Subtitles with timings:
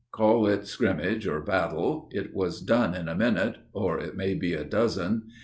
[0.11, 4.53] Call it scrimmage or battle, It was done in a minute, or it may be
[4.55, 5.27] a dozen.